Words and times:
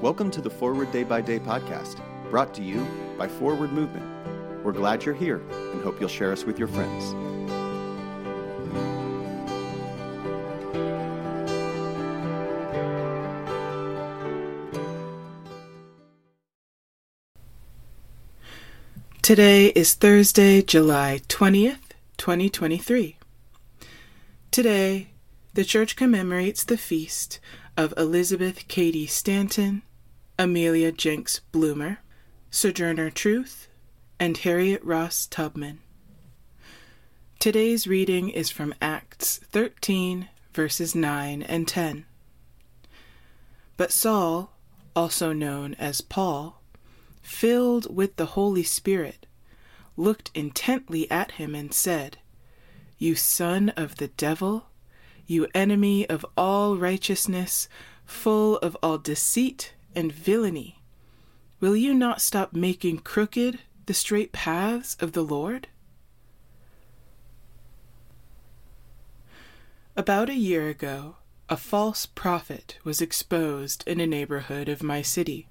Welcome 0.00 0.30
to 0.32 0.40
the 0.40 0.50
Forward 0.50 0.92
Day 0.92 1.02
by 1.04 1.20
Day 1.20 1.38
podcast, 1.38 2.00
brought 2.30 2.54
to 2.54 2.62
you 2.62 2.86
by 3.16 3.28
Forward 3.28 3.72
Movement. 3.72 4.04
We're 4.64 4.72
glad 4.72 5.04
you're 5.04 5.14
here 5.14 5.42
and 5.50 5.82
hope 5.82 6.00
you'll 6.00 6.08
share 6.08 6.32
us 6.32 6.44
with 6.44 6.58
your 6.58 6.68
friends. 6.68 7.14
Today 19.24 19.68
is 19.68 19.94
Thursday, 19.94 20.60
July 20.60 21.22
20th, 21.28 21.78
2023. 22.18 23.16
Today, 24.50 25.08
the 25.54 25.64
church 25.64 25.96
commemorates 25.96 26.62
the 26.62 26.76
feast 26.76 27.40
of 27.76 27.92
Elizabeth 27.96 28.68
Cady 28.68 29.06
Stanton, 29.06 29.82
Amelia 30.38 30.92
Jenks 30.92 31.40
Bloomer, 31.50 31.98
Sojourner 32.50 33.10
Truth, 33.10 33.68
and 34.20 34.36
Harriet 34.38 34.82
Ross 34.84 35.26
Tubman. 35.26 35.80
Today's 37.40 37.86
reading 37.86 38.30
is 38.30 38.48
from 38.48 38.74
Acts 38.80 39.38
13, 39.50 40.28
verses 40.52 40.94
9 40.94 41.42
and 41.42 41.66
10. 41.66 42.06
But 43.76 43.90
Saul, 43.90 44.52
also 44.94 45.32
known 45.32 45.74
as 45.74 46.00
Paul, 46.00 46.62
filled 47.22 47.94
with 47.94 48.16
the 48.16 48.26
Holy 48.26 48.62
Spirit, 48.62 49.26
looked 49.96 50.30
intently 50.32 51.10
at 51.10 51.32
him 51.32 51.54
and 51.54 51.74
said, 51.74 52.18
You 52.98 53.16
son 53.16 53.70
of 53.70 53.96
the 53.96 54.08
devil, 54.08 54.66
you 55.26 55.48
enemy 55.54 56.08
of 56.08 56.24
all 56.36 56.76
righteousness, 56.76 57.68
full 58.04 58.58
of 58.58 58.76
all 58.82 58.98
deceit 58.98 59.74
and 59.94 60.12
villainy, 60.12 60.80
will 61.60 61.76
you 61.76 61.94
not 61.94 62.20
stop 62.20 62.52
making 62.52 62.98
crooked 62.98 63.58
the 63.86 63.94
straight 63.94 64.32
paths 64.32 64.96
of 65.00 65.12
the 65.12 65.22
Lord? 65.22 65.68
About 69.96 70.28
a 70.28 70.34
year 70.34 70.68
ago, 70.68 71.16
a 71.48 71.56
false 71.56 72.06
prophet 72.06 72.78
was 72.82 73.00
exposed 73.00 73.84
in 73.86 74.00
a 74.00 74.06
neighborhood 74.06 74.68
of 74.68 74.82
my 74.82 75.02
city. 75.02 75.46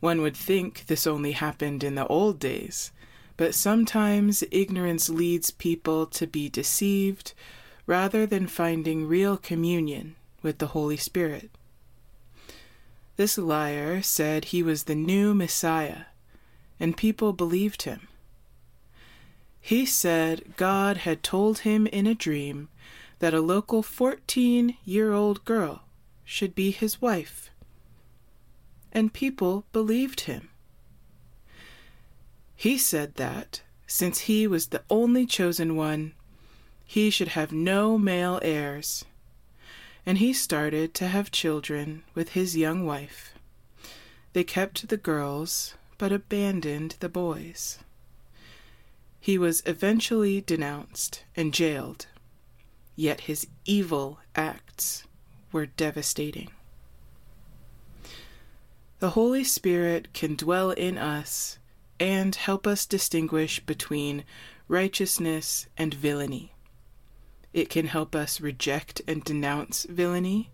One 0.00 0.22
would 0.22 0.36
think 0.36 0.86
this 0.86 1.06
only 1.06 1.32
happened 1.32 1.82
in 1.82 1.94
the 1.94 2.06
old 2.06 2.38
days, 2.38 2.92
but 3.36 3.54
sometimes 3.54 4.44
ignorance 4.50 5.10
leads 5.10 5.50
people 5.50 6.06
to 6.06 6.26
be 6.26 6.48
deceived 6.48 7.34
rather 7.90 8.24
than 8.24 8.46
finding 8.46 9.08
real 9.08 9.36
communion 9.36 10.14
with 10.42 10.58
the 10.58 10.68
Holy 10.68 10.96
Spirit. 10.96 11.50
This 13.16 13.36
liar 13.36 14.00
said 14.00 14.44
he 14.44 14.62
was 14.62 14.84
the 14.84 14.94
new 14.94 15.34
Messiah, 15.34 16.02
and 16.78 16.96
people 16.96 17.32
believed 17.32 17.82
him. 17.82 18.06
He 19.60 19.84
said 19.84 20.54
God 20.56 20.98
had 20.98 21.24
told 21.24 21.58
him 21.58 21.88
in 21.88 22.06
a 22.06 22.14
dream 22.14 22.68
that 23.18 23.34
a 23.34 23.40
local 23.40 23.82
14 23.82 24.76
year 24.84 25.12
old 25.12 25.44
girl 25.44 25.82
should 26.24 26.54
be 26.54 26.70
his 26.70 27.02
wife 27.02 27.50
and 28.92 29.12
people 29.12 29.64
believed 29.72 30.20
him. 30.20 30.48
He 32.54 32.78
said 32.78 33.16
that, 33.16 33.62
since 33.88 34.20
he 34.20 34.46
was 34.46 34.68
the 34.68 34.84
only 34.88 35.26
chosen 35.26 35.74
one, 35.74 36.12
he 36.90 37.08
should 37.08 37.28
have 37.28 37.52
no 37.52 37.96
male 37.96 38.40
heirs, 38.42 39.04
and 40.04 40.18
he 40.18 40.32
started 40.32 40.92
to 40.92 41.06
have 41.06 41.30
children 41.30 42.02
with 42.16 42.30
his 42.30 42.56
young 42.56 42.84
wife. 42.84 43.32
They 44.32 44.42
kept 44.42 44.88
the 44.88 44.96
girls, 44.96 45.74
but 45.98 46.10
abandoned 46.10 46.96
the 46.98 47.08
boys. 47.08 47.78
He 49.20 49.38
was 49.38 49.62
eventually 49.66 50.40
denounced 50.40 51.22
and 51.36 51.54
jailed, 51.54 52.08
yet 52.96 53.20
his 53.20 53.46
evil 53.64 54.18
acts 54.34 55.04
were 55.52 55.66
devastating. 55.66 56.50
The 58.98 59.10
Holy 59.10 59.44
Spirit 59.44 60.12
can 60.12 60.34
dwell 60.34 60.72
in 60.72 60.98
us 60.98 61.60
and 62.00 62.34
help 62.34 62.66
us 62.66 62.84
distinguish 62.84 63.60
between 63.60 64.24
righteousness 64.66 65.68
and 65.78 65.94
villainy. 65.94 66.52
It 67.52 67.68
can 67.68 67.86
help 67.86 68.14
us 68.14 68.40
reject 68.40 69.02
and 69.06 69.24
denounce 69.24 69.84
villainy 69.84 70.50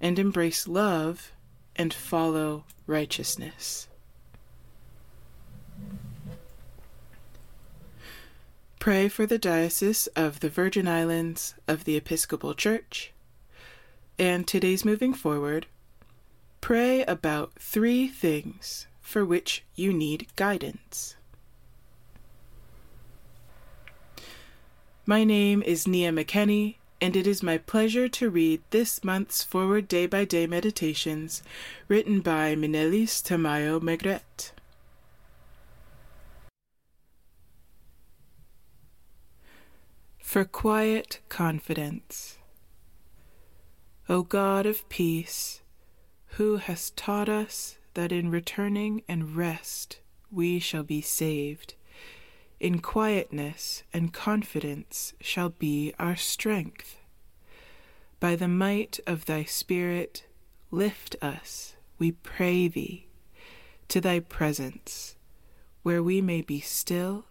and 0.00 0.18
embrace 0.18 0.68
love 0.68 1.32
and 1.76 1.92
follow 1.92 2.64
righteousness. 2.86 3.88
Pray 8.78 9.08
for 9.08 9.26
the 9.26 9.38
Diocese 9.38 10.08
of 10.08 10.40
the 10.40 10.48
Virgin 10.48 10.88
Islands 10.88 11.54
of 11.68 11.84
the 11.84 11.96
Episcopal 11.96 12.54
Church. 12.54 13.12
And 14.18 14.46
today's 14.46 14.84
moving 14.84 15.14
forward, 15.14 15.66
Pray 16.62 17.02
about 17.06 17.52
three 17.58 18.06
things 18.06 18.86
for 19.00 19.24
which 19.24 19.64
you 19.74 19.92
need 19.92 20.28
guidance. 20.36 21.16
My 25.04 25.24
name 25.24 25.64
is 25.64 25.88
Nia 25.88 26.12
McKenney, 26.12 26.76
and 27.00 27.16
it 27.16 27.26
is 27.26 27.42
my 27.42 27.58
pleasure 27.58 28.08
to 28.10 28.30
read 28.30 28.62
this 28.70 29.02
month's 29.02 29.42
Forward 29.42 29.88
Day 29.88 30.06
by 30.06 30.24
Day 30.24 30.46
Meditations 30.46 31.42
written 31.88 32.20
by 32.20 32.54
Minelis 32.54 33.20
Tamayo 33.20 33.80
Megret. 33.80 34.52
For 40.20 40.44
quiet 40.44 41.18
confidence. 41.28 42.38
O 44.08 44.22
God 44.22 44.66
of 44.66 44.88
peace, 44.88 45.62
who 46.36 46.58
has 46.58 46.90
taught 46.90 47.28
us 47.28 47.76
that 47.94 48.12
in 48.12 48.30
returning 48.30 49.02
and 49.08 49.34
rest 49.34 49.98
we 50.30 50.60
shall 50.60 50.84
be 50.84 51.00
saved. 51.00 51.74
In 52.62 52.78
quietness 52.78 53.82
and 53.92 54.12
confidence 54.12 55.14
shall 55.20 55.48
be 55.48 55.92
our 55.98 56.14
strength. 56.14 57.00
By 58.20 58.36
the 58.36 58.46
might 58.46 59.00
of 59.04 59.24
thy 59.24 59.42
Spirit, 59.42 60.26
lift 60.70 61.16
us, 61.20 61.74
we 61.98 62.12
pray 62.12 62.68
thee, 62.68 63.08
to 63.88 64.00
thy 64.00 64.20
presence, 64.20 65.16
where 65.82 66.04
we 66.04 66.20
may 66.20 66.40
be 66.40 66.60
still 66.60 67.24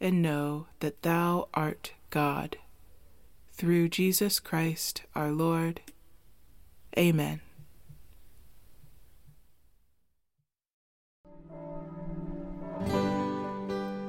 and 0.00 0.22
know 0.22 0.68
that 0.80 1.02
thou 1.02 1.48
art 1.52 1.92
God. 2.08 2.56
Through 3.52 3.90
Jesus 3.90 4.40
Christ 4.40 5.02
our 5.14 5.32
Lord. 5.32 5.82
Amen. 6.96 7.42